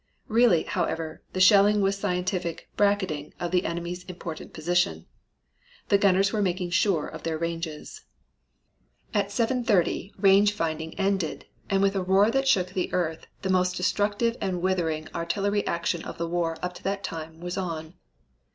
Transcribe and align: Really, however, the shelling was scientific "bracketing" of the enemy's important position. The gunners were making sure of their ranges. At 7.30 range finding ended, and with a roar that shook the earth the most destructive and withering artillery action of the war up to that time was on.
Really, 0.27 0.63
however, 0.63 1.21
the 1.33 1.39
shelling 1.39 1.79
was 1.79 1.95
scientific 1.95 2.67
"bracketing" 2.75 3.35
of 3.39 3.51
the 3.51 3.65
enemy's 3.65 4.03
important 4.05 4.51
position. 4.51 5.05
The 5.89 5.99
gunners 5.99 6.33
were 6.33 6.41
making 6.41 6.71
sure 6.71 7.05
of 7.05 7.21
their 7.21 7.37
ranges. 7.37 8.01
At 9.13 9.27
7.30 9.27 10.13
range 10.17 10.53
finding 10.53 10.95
ended, 10.99 11.45
and 11.69 11.83
with 11.83 11.95
a 11.95 12.01
roar 12.01 12.31
that 12.31 12.47
shook 12.47 12.69
the 12.71 12.91
earth 12.91 13.27
the 13.43 13.51
most 13.51 13.75
destructive 13.75 14.37
and 14.41 14.59
withering 14.63 15.07
artillery 15.13 15.67
action 15.67 16.03
of 16.03 16.17
the 16.17 16.27
war 16.27 16.57
up 16.63 16.73
to 16.73 16.83
that 16.83 17.03
time 17.03 17.39
was 17.39 17.55
on. 17.55 17.93